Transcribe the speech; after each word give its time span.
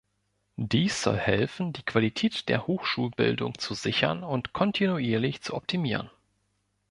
Dies 0.57 1.03
soll 1.03 1.17
helfen, 1.19 1.73
die 1.73 1.83
Qualität 1.83 2.49
der 2.49 2.65
Hochschulbildung 2.65 3.59
zu 3.59 3.75
sichern 3.75 4.23
und 4.23 4.51
kontinuierlich 4.51 5.43
zu 5.43 5.53
optimieren. 5.53 6.09